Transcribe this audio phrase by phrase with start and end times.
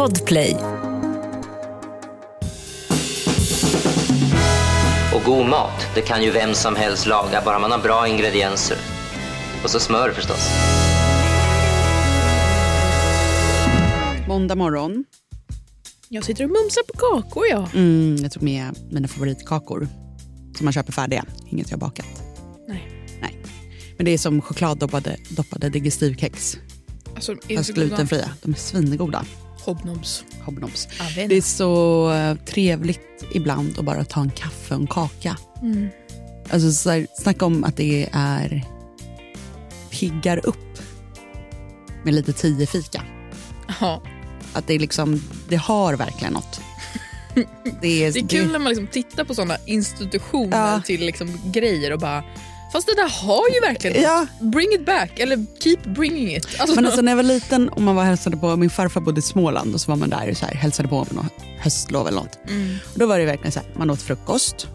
[0.00, 0.56] Podplay.
[5.14, 8.76] Och god mat, det kan ju vem som helst laga, bara man har bra ingredienser.
[9.64, 10.48] Och så smör förstås.
[14.28, 15.04] Måndag morgon.
[16.08, 17.68] Jag sitter och mumsar på kakor ja.
[17.74, 19.88] Mm, jag tog med mina favoritkakor
[20.56, 22.22] som man köper färdiga, inget jag bakat.
[22.68, 23.06] Nej.
[23.20, 23.42] Nej.
[23.96, 26.58] Men det är som chokladdoppade doppade digestivkex.
[27.14, 28.30] Alltså, är Fast glutenfria.
[28.42, 29.24] De är svingoda.
[29.64, 30.24] Hobnobs.
[30.44, 30.88] Hobnobs.
[31.14, 35.36] Det är så eh, trevligt ibland att bara ta en kaffe och en kaka.
[35.62, 35.88] Mm.
[36.50, 38.64] Alltså så här, snacka om att det är
[39.90, 40.78] piggar upp
[42.04, 43.02] med lite tio fika.
[43.80, 44.02] Ja.
[44.52, 46.60] Att det är liksom, det har verkligen något.
[47.80, 50.82] Det är, Det är kul när man liksom tittar på såna institutioner Ja.
[50.86, 52.24] till liksom grejer och bara
[52.72, 54.26] Fast det där har ju verkligen Ja.
[54.40, 56.46] Bring it back, eller keep bringing it.
[56.58, 59.18] Alltså, Men alltså när jag var liten och man var hälsade på, min farfar bodde
[59.18, 62.18] i Småland och så var man där och så här, hälsade på något höstlov eller
[62.20, 62.38] något.
[62.48, 62.76] Mm.
[62.92, 64.66] Och då var det verkligen så här, man åt frukost,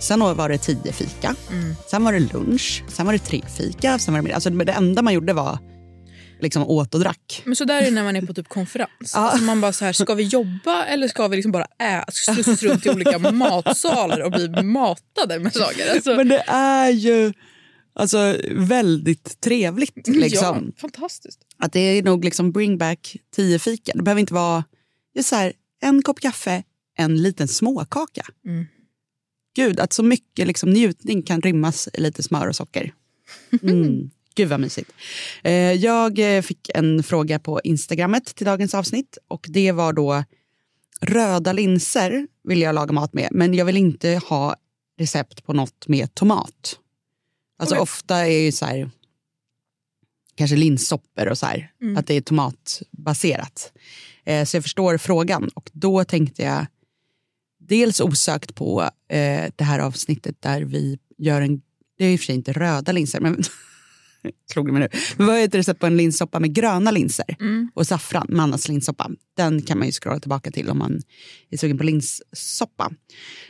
[0.00, 1.74] sen var det tio fika, Mm.
[1.90, 4.32] sen var det lunch, sen var det tre fika, sen var det.
[4.32, 5.58] Alltså det enda man gjorde var
[6.40, 7.42] liksom åt och drack.
[7.44, 8.88] Men så där är det när man är på typ konferens.
[9.14, 9.20] Ja.
[9.20, 12.62] Alltså man bara så här, ska vi jobba eller ska vi liksom bara äta, slussas
[12.62, 15.94] runt till olika matsalar och bli matade med saker?
[15.94, 17.32] Alltså, Men det är ju
[17.92, 20.08] alltså, väldigt trevligt.
[20.08, 20.64] Liksom.
[20.66, 21.40] Ja, fantastiskt.
[21.58, 23.92] Att det är nog liksom bring back tio fika.
[23.94, 24.64] Det behöver inte vara
[25.14, 26.62] just så här, en kopp kaffe,
[26.96, 28.26] en liten småkaka.
[28.46, 28.66] Mm.
[29.56, 32.94] Gud, att så mycket liksom, njutning kan rymmas i lite smör och socker.
[33.62, 34.10] Mm.
[34.34, 34.90] Gud vad mysigt.
[35.42, 40.24] Eh, jag eh, fick en fråga på Instagrammet till dagens avsnitt och det var då
[41.00, 44.56] röda linser vill jag laga mat med men jag vill inte ha
[44.98, 46.78] recept på något med tomat.
[47.60, 47.82] Alltså Okej.
[47.82, 48.90] ofta är ju så här
[50.34, 51.96] kanske linssoppor och så här, Mm.
[51.96, 53.72] att det är tomatbaserat.
[54.24, 56.66] Eh, så jag förstår frågan och då tänkte jag
[57.58, 61.62] dels osökt på eh, det här avsnittet där vi gör en,
[61.98, 63.42] det är i och för sig inte röda linser, men
[64.52, 64.88] slog mig nu.
[65.16, 67.70] Men vad är ett recept på en linssoppa med gröna linser Mm.
[67.74, 69.10] och saffran, Mannas linssoppa.
[69.36, 71.02] Den kan man ju scrolla tillbaka till om man
[71.50, 72.90] är sugen på linssoppa.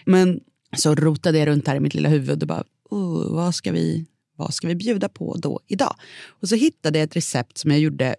[0.04, 0.40] Men
[0.76, 4.06] så rotade jag runt här i mitt lilla huvud och bara, oh, vad, ska vi,
[4.36, 5.94] vad ska vi bjuda på då idag?
[6.26, 8.16] Och så hittade jag ett recept som jag gjorde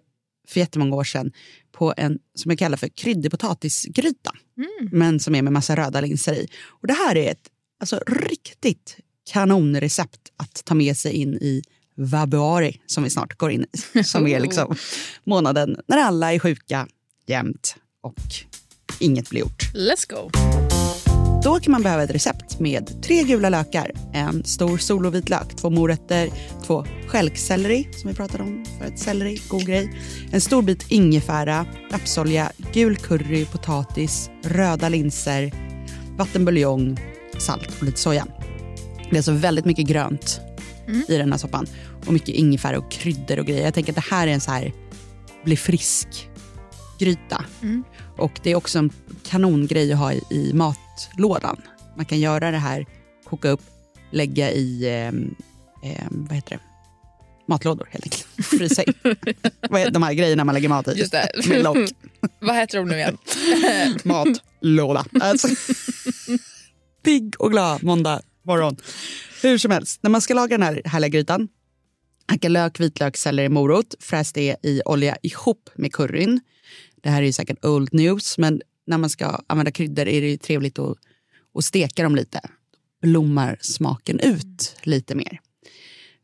[0.48, 1.32] för jättemånga år sedan
[1.72, 4.30] på en som jag kallar för kryddig potatisgryta.
[4.90, 6.48] Men som är med massa röda linser i.
[6.66, 7.48] Och det här är ett
[7.80, 8.96] alltså, riktigt
[9.30, 11.62] kanonrecept att ta med sig in i
[11.94, 14.04] vabuari som vi snart går in i.
[14.04, 14.76] Som är liksom
[15.24, 16.88] månaden när alla är sjuka
[17.26, 18.14] jämt och
[18.98, 19.62] inget blir gjort.
[19.74, 20.30] Let's go.
[21.44, 26.28] Då kan man behöva ett recept med tre gula lökar, en stor solovitlök, två morötter,
[26.66, 30.00] två stjälkselleri som vi pratade om för ett selleri, god grej,
[30.32, 35.52] en stor bit ingefära, rapsolja, gul curry, potatis, röda linser,
[36.16, 37.00] vattenbuljong,
[37.38, 38.26] salt och lite soja.
[39.10, 40.40] Det är alltså väldigt mycket grönt
[41.08, 41.66] i den här soppan
[42.06, 43.64] och mycket ingefära och kryddor och grejer.
[43.64, 44.72] Jag tänker att det här är en så här
[45.44, 46.28] bli frisk
[46.98, 47.44] gryta.
[48.18, 48.90] Och det är också en
[49.22, 50.52] kanongrej att ha i, i
[50.92, 51.62] matlådan.
[51.96, 52.86] Man kan göra det här,
[53.24, 53.62] koka upp,
[54.10, 55.34] lägga i ehm,
[56.10, 56.60] vad heter det?
[57.46, 58.26] matlådor helt enkelt.
[58.46, 58.94] Frysa in.
[59.92, 60.90] De här grejerna man lägger mat i.
[60.90, 61.28] Just det.
[61.48, 61.76] Med lock.
[62.40, 63.18] Vad heter de nu igen?
[64.04, 65.04] Matlåda.
[65.20, 65.48] Alltså.
[67.04, 68.76] Pigg och glad måndag morgon.
[69.42, 71.48] Hur som helst, när man ska laga den här härliga grytan
[72.26, 73.94] Hacka lök, vitlök, selleri, morot.
[74.00, 76.40] Fräs det i olja ihop med curryn.
[77.02, 80.30] Det här är ju säkert old news, men när man ska använda kryddor är det
[80.30, 80.98] ju trevligt att,
[81.54, 82.40] att steka dem lite.
[83.02, 85.40] Blommar smaken ut lite mer.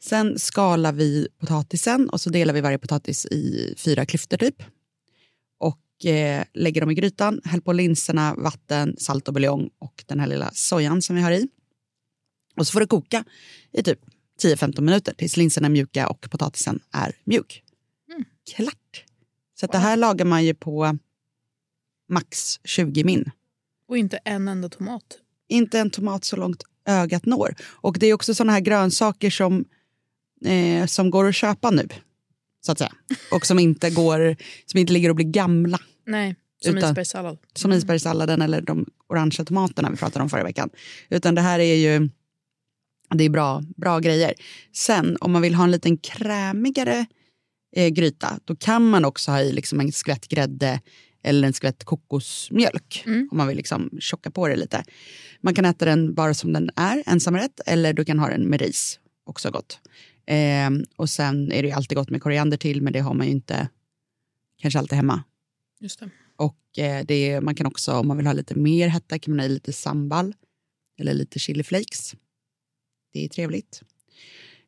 [0.01, 4.63] Sen skalar vi potatisen och så delar vi varje potatis i fyra klyftor typ.
[5.59, 10.21] Och eh, lägger dem i grytan, häll på linserna, vatten, salt och buljong och den
[10.21, 11.49] här lilla sojan som vi har i.
[12.57, 13.25] Och så får det koka
[13.73, 14.01] i typ
[14.43, 17.63] 10-15 minuter tills linserna är mjuka och potatisen är mjuk.
[18.55, 19.05] Klart!
[19.61, 20.99] Så att det här lagar man ju på
[22.09, 23.31] max 20 min.
[23.89, 25.05] Och inte en enda tomat.
[25.49, 27.55] Inte en tomat så långt ögat når.
[27.63, 29.65] Och det är också såna här grönsaker som,
[30.45, 31.89] eh, som går att köpa nu.
[32.67, 32.93] Så att säga.
[33.33, 35.79] Och som inte, går, som inte ligger och blir gamla.
[36.07, 37.39] Nej, som Utan- isbergssallad.
[37.55, 40.71] Som isbergssalladen eller de orangea tomaterna vi pratade om förra veckan.
[41.09, 42.09] Utan det här är ju
[43.15, 44.35] det är bra, bra grejer.
[44.73, 47.07] Sen om man vill ha en liten krämigare
[47.77, 50.81] eh, gryta då kan man också ha i liksom en skvätt grädde
[51.23, 53.29] eller en skvätt kokosmjölk Mm.
[53.31, 54.85] om man vill liksom tjocka på det lite.
[55.41, 58.61] Man kan äta den bara som den är, ensamrätt, eller du kan ha den med
[58.61, 59.81] ris, också gott.
[60.27, 63.27] Eh, och sen är det ju alltid gott med koriander till, men det har man
[63.27, 63.69] ju inte
[64.63, 65.23] kanske alltid hemma.
[65.81, 66.11] Just det.
[66.37, 69.33] Och eh, det är, man kan också, om man vill ha lite mer hetta, kan
[69.33, 70.35] man ha i lite sambal
[71.01, 72.15] eller lite chili flakes.
[73.13, 73.83] Det är trevligt.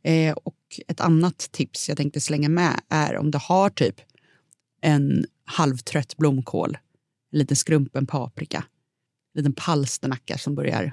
[0.02, 0.56] Eh, och
[0.88, 4.00] ett annat tips jag tänkte slänga med är om du har typ
[4.80, 6.78] en halvtrött blomkål,
[7.32, 8.58] en liten skrumpen paprika,
[9.34, 10.92] en liten palsternacka som börjar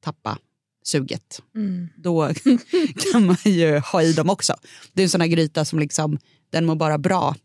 [0.00, 0.38] tappa
[0.84, 1.42] suget.
[1.54, 1.88] Mm.
[1.96, 2.30] Då
[3.12, 4.54] kan man ju ha i dem också.
[4.92, 6.18] Det är en sån här gryta som liksom,
[6.50, 7.36] den mår bara bra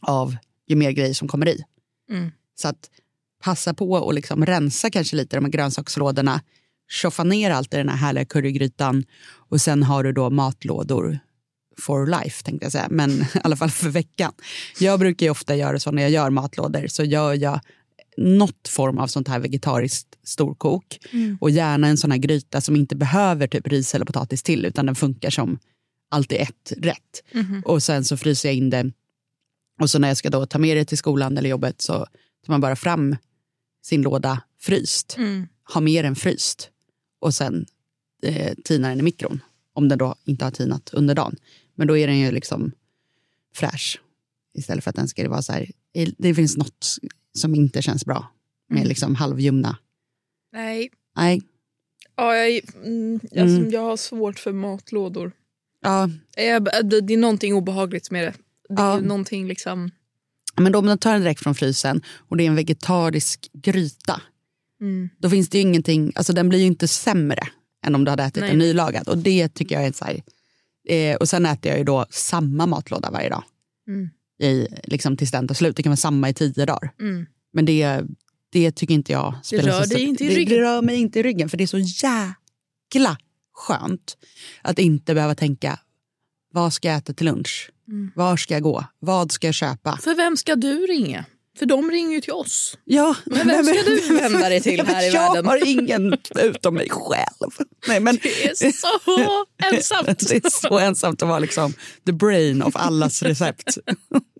[0.00, 0.36] av
[0.66, 1.64] ju mer grejer som kommer i.
[2.10, 2.30] Mm.
[2.54, 2.90] Så att
[3.42, 6.40] passa på och liksom rensa kanske lite de här grönsakslådorna.
[6.88, 9.04] Tjoffa ner allt i den här härliga currygrytan
[9.34, 11.18] och sen har du då matlådor
[11.78, 14.32] for life tänkte jag säga, men i alla fall för veckan.
[14.78, 17.60] Jag brukar ju ofta göra så när jag gör matlådor så gör jag
[18.16, 20.98] något form av sånt här vegetariskt storkok
[21.40, 24.86] och gärna en sån här gryta som inte behöver typ ris eller potatis till utan
[24.86, 25.58] den funkar som
[26.10, 27.22] alltid ett rätt.
[27.64, 28.92] Och sen så fryser jag in det
[29.80, 31.92] och så när jag ska då ta med det till skolan eller jobbet så
[32.46, 33.16] tar man bara fram
[33.84, 35.46] sin låda fryst, Mm.
[35.74, 36.70] ha med den fryst
[37.20, 37.66] och sen
[38.22, 39.40] eh, tinar den i mikron
[39.74, 41.36] om den då inte har tinat under dagen.
[41.82, 42.72] Men då är den ju liksom
[43.56, 44.00] fräsch
[44.54, 45.70] istället för att den ska vara så här.
[46.18, 46.86] Det finns något
[47.34, 48.26] som inte känns bra
[48.68, 49.78] med liksom halvljumna.
[50.52, 50.90] Nej.
[51.16, 51.42] Nej,
[52.16, 55.32] Ja, jag, mm, alltså, jag har svårt för matlådor.
[55.80, 58.34] ja, Jag, det det är någonting obehagligt med det.
[58.68, 59.24] Det är Ja.
[59.30, 59.90] ju liksom...
[60.56, 64.20] men då om man tar den direkt från frysen och det är en vegetarisk gryta.
[64.80, 65.08] Mm.
[65.18, 67.48] Då finns det ju ingenting, alltså den blir ju inte sämre
[67.86, 68.50] än om du hade ätit Nej.
[68.50, 69.08] en nylagad.
[69.08, 70.22] Och det tycker jag är så här,
[70.88, 73.44] eh, och sen äter jag ju då samma matlåda varje dag.
[73.88, 74.10] Mm.
[74.42, 75.76] I, liksom tills den tar slut.
[75.76, 76.92] Det kan vara samma i tio dagar.
[77.00, 77.26] Mm.
[77.52, 78.00] Men det,
[78.52, 81.22] det tycker inte jag spelar rör så stor- inte det, det rör mig inte i
[81.22, 83.18] ryggen för det är så jäkla
[83.52, 84.16] skönt
[84.62, 85.78] att inte behöva tänka
[86.52, 87.70] vad ska jag äta till lunch?
[87.88, 88.10] Mm.
[88.14, 88.84] Var ska jag gå?
[88.98, 89.96] Vad ska jag köpa?
[89.96, 91.24] För vem ska du ringa?
[91.58, 92.78] För de ringer ju till oss.
[92.84, 95.46] Ja, Men vem ska du vända dig till här i jag världen?
[95.46, 97.50] har ingen utom mig själv.
[97.88, 99.46] Nej, men Det är så
[99.76, 100.28] ensamt.
[100.28, 101.72] det är så ensamt att vara liksom
[102.06, 103.78] the brain of allas recept.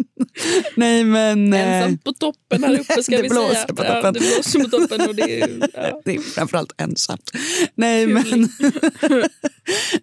[0.76, 1.52] Nej men...
[1.52, 3.66] eh, Ensam på toppen här uppe ska Det vi blåser säga.
[3.66, 5.08] på Ja, det blåser på toppen.
[5.08, 6.02] Och det är, ja.
[6.04, 7.30] Det är framförallt ensamt.
[7.74, 8.48] Nej men,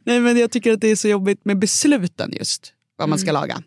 [0.06, 2.74] nej men jag tycker att det är så jobbigt med besluten just.
[2.98, 3.64] Vad man ska laga.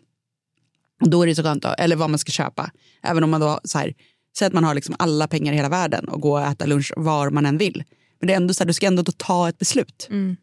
[1.09, 2.71] Då är det så skönt, eller vad man ska köpa.
[3.03, 3.93] Även om man då, så här,
[4.37, 6.93] säg att man har liksom alla pengar i hela världen och gå och äta lunch
[6.95, 7.83] var man än vill.
[8.19, 10.07] Men det är ändå så här, du ska ändå då ta ett beslut.
[10.09, 10.35] Mm.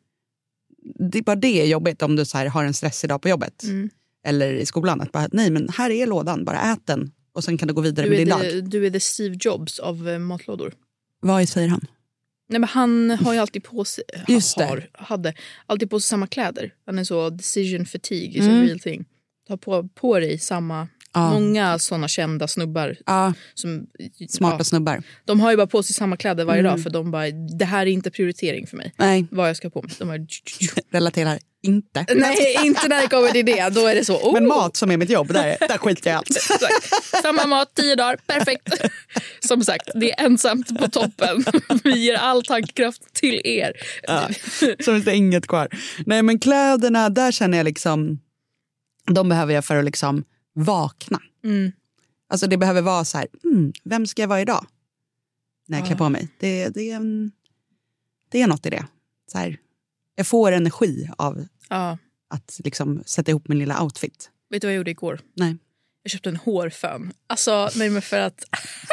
[1.11, 3.29] Det är bara det är jobbigt om du så här, har en stressig dag på
[3.29, 3.63] jobbet.
[3.63, 3.91] Mm.
[4.27, 5.01] Eller i skolan.
[5.01, 7.13] Att bara, nej men här är lådan, bara ät den.
[7.33, 8.71] Och sen kan du gå vidare Du, med din the, dag.
[8.71, 10.73] du är the Steve Jobs av eh, matlådor.
[11.21, 11.87] Vad säger han?
[12.49, 15.35] Nej, men han har ju alltid på sig, Just har, hade
[15.67, 16.75] alltid på sig samma kläder.
[16.87, 18.61] Han är så decision fatigue is Mm.
[18.61, 19.05] a real thing.
[19.51, 20.89] Ta på, på dig samma...
[21.15, 21.31] Ja.
[21.31, 22.97] Många såna kända snubbar.
[23.07, 23.87] Ja, Som,
[24.29, 25.03] smarta ja, snubbar.
[25.25, 26.73] de har ju bara på sig samma kläder varje Mm.
[26.73, 28.95] dag för de bara, det här är inte prioritering för mig.
[28.97, 29.91] Nej, Vad jag ska på mig.
[29.99, 30.19] De bara,
[30.93, 32.07] relaterar inte.
[32.15, 33.69] Nej, inte när det kommer till det.
[33.69, 34.17] Då är det så.
[34.17, 36.29] Oh, Men mat som är mitt jobb, där, där skiter jag i allt.
[37.23, 38.69] Samma mat, tio dagar, perfekt.
[39.49, 41.45] Som sagt, det är ensamt på toppen.
[41.85, 43.73] Vi ger all tankekraft till er.
[44.03, 44.29] Ja,
[44.81, 45.69] så finns det inget kvar.
[46.07, 48.19] Nej men kläderna, där känner jag liksom,
[49.15, 50.25] de behöver jag för att liksom
[50.55, 51.23] vakna.
[51.45, 51.73] Mm.
[52.29, 54.67] Alltså det behöver vara så här, mm, vem ska jag vara idag?
[55.69, 55.89] När jag Ja.
[55.89, 56.29] klär på mig.
[56.39, 57.33] Det, det, är en-
[58.31, 58.87] det är något i det.
[59.33, 59.57] Så här,
[60.15, 61.99] jag får energi av Ja.
[62.29, 64.31] att liksom sätta ihop min lilla outfit.
[64.51, 65.21] Vet du vad jag gjorde igår?
[65.35, 65.57] Nej.
[66.03, 67.13] Jag köpte en hårfön.
[67.27, 68.45] Alltså, nej men för att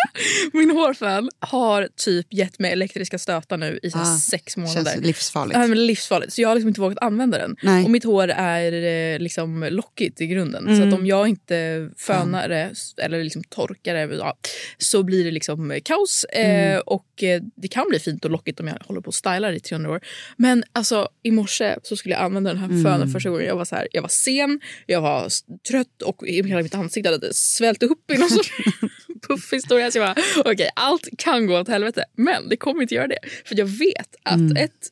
[0.54, 4.92] min hårfön har typ gett mig elektriska stötar nu i så Ah, sex månader.
[4.92, 5.60] Känns livsfarligt.
[5.60, 6.34] Ja, men livsfarligt.
[6.34, 7.56] Så jag har liksom inte vågat använda den.
[7.64, 7.84] Nej.
[7.84, 8.72] Och mitt hår är
[9.14, 10.64] eh, liksom lockigt i grunden.
[10.66, 10.88] Så Mm.
[10.88, 14.38] att om jag inte fönar det eller liksom torkar det ja,
[14.78, 16.26] så blir det liksom eh, kaos.
[16.30, 16.74] Mm.
[16.76, 19.52] Eh, och eh, det kan bli fint och lockigt om jag håller på och stylar
[19.54, 20.02] i 300 år.
[20.38, 22.84] Men alltså i morse så skulle jag använda den här Mm.
[22.84, 23.46] fönen första gången.
[23.46, 25.28] Jag var, så här, jag var sen, jag var
[25.70, 28.52] trött och hela mitt ansikte hade svällt upp i någon sorts
[29.28, 29.92] puffhistoria.
[29.92, 32.04] Så jag bara, okej, allt kan gå åt helvete.
[32.16, 33.20] Men det kommer inte göra det.
[33.46, 34.58] För jag vet att Mm.
[34.58, 34.88] ett,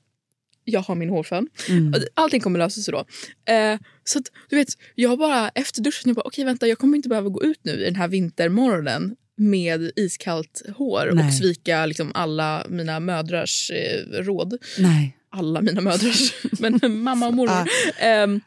[0.63, 1.48] jag har min hårfön.
[1.69, 1.93] Mm.
[2.13, 3.05] Allting kommer lösa sig då.
[3.53, 6.95] Eh, så att, du vet, jag bara efter duschen, jag bara, okej vänta, jag kommer
[6.98, 11.27] inte behöva gå ut nu i den här vintermorgonen med iskallt hår Nej.
[11.27, 14.57] och svika liksom, alla mina mödrars eh, råd.
[14.79, 15.17] Nej.
[15.29, 17.50] Alla mina mödrars, men mamma och mormor.
[17.50, 17.65] Ah.
[18.00, 18.41] Ehm,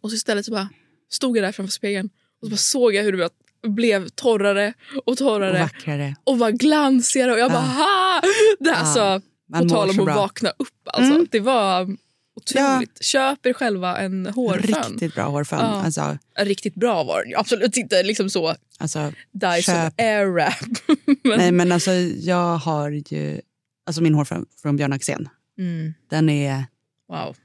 [0.00, 0.68] och så istället så bara
[1.10, 2.10] stod jag där framför spegeln
[2.42, 3.30] och så bara såg jag hur det
[3.68, 6.16] blev torrare och Och torrare vackrare.
[6.24, 8.22] och var glansigare och jag bara ha!
[8.58, 10.14] Det, alltså, Man på tal om att bra.
[10.14, 10.88] vakna upp.
[10.92, 11.14] Alltså.
[11.14, 11.26] Mm.
[11.30, 11.96] Det var
[12.36, 13.04] Otroligt.
[13.04, 14.90] Köp er själva en hårfön.
[14.90, 15.58] Riktigt bra hårfön.
[15.58, 15.82] Ja.
[15.84, 20.00] Alltså, Riktigt bra var den absolut inte liksom så alltså, Dyson Köp.
[20.00, 20.54] Airwrap.
[21.24, 23.40] men, nej men alltså jag har ju,
[23.86, 25.28] alltså min hårfön från Björn Axén,
[25.58, 26.64] mm, den är
[27.08, 27.36] wow.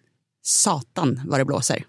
[0.42, 1.84] Satan vad det blåser.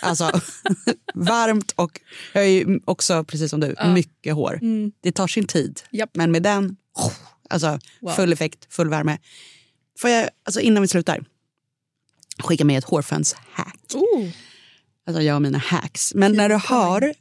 [0.00, 0.40] Alltså
[1.14, 2.00] varmt och
[2.32, 3.92] jag är ju också precis som du, Ja.
[3.94, 4.58] mycket hår.
[4.62, 4.92] Mm.
[5.00, 5.80] Det tar sin tid.
[5.90, 6.10] Japp.
[6.14, 6.76] Men med den,
[7.50, 8.10] alltså Wow.
[8.12, 9.18] full effekt, full värme.
[9.98, 11.24] Får jag, alltså innan vi slutar,
[12.38, 13.94] skicka med ett hårföns-hack.
[13.94, 14.28] Oh.
[15.06, 16.14] Alltså jag och mina hacks.
[16.14, 17.14] Men när du har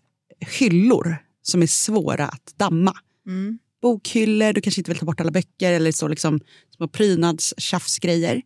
[0.59, 2.93] hyllor som är svåra att damma.
[3.27, 3.59] Mm.
[3.81, 6.39] Bokhyllor, du kanske inte vill ta bort alla böcker eller så liksom
[6.75, 8.41] små prydnadstjafsgrejer.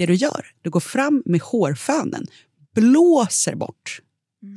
[0.00, 2.26] Det du gör, du går fram med hårfönen,
[2.74, 4.00] blåser bort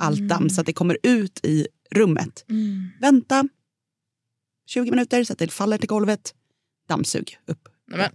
[0.00, 2.44] allt damm så att det kommer ut i rummet.
[2.50, 2.90] Mm.
[3.00, 3.48] Vänta
[4.66, 6.34] 20 minuter så att det faller till golvet.
[6.88, 7.68] Dammsug upp.
[7.88, 8.10] Nej, men.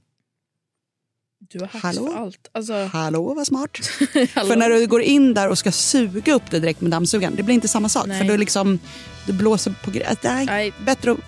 [1.40, 2.08] Du har hacks Hallå?
[2.12, 2.50] för allt.
[2.52, 3.78] Alltså, Hallå vad smart.
[4.34, 7.44] För när du går in där och ska suga upp det direkt med dammsugaren, det
[7.44, 8.08] blir inte samma sak.
[8.08, 8.22] Nej.
[8.22, 8.80] För du, liksom,
[9.28, 10.18] du blåser på grejer.
[10.24, 11.20] Nej, Nej, bättre att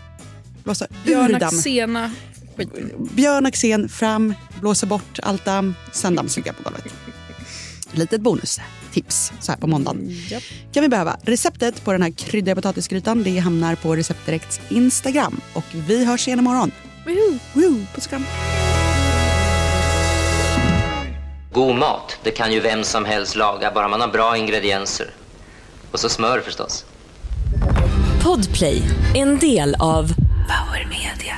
[0.63, 1.57] blåsa ur Björn damm.
[1.57, 2.11] Axena.
[3.15, 6.93] Björn Axén fram, blåser bort allt damm, sen dammsuga på golvet.
[7.91, 10.09] Litet bonustips så här på måndagen.
[10.29, 10.43] Japp.
[10.73, 11.17] kan vi behöva.
[11.21, 15.41] Receptet på den här kryddiga potatisgrytan det hamnar på Receptdirekts Instagram.
[15.53, 16.71] Och vi hörs igen imorgon.
[17.05, 17.39] Woohoo.
[17.53, 18.25] Woo, puss och kram.
[21.53, 25.09] God mat, det kan ju vem som helst laga, bara man har bra ingredienser.
[25.91, 26.85] Och så smör förstås.
[28.23, 28.81] Podplay,
[29.15, 30.07] en del av
[30.47, 31.37] Power Media.